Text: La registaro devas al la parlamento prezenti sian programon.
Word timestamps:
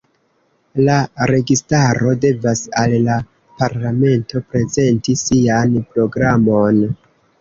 La 0.85 0.95
registaro 1.31 2.13
devas 2.23 2.63
al 2.83 2.95
la 3.09 3.19
parlamento 3.59 4.43
prezenti 4.55 5.17
sian 5.29 5.77
programon. 5.93 6.83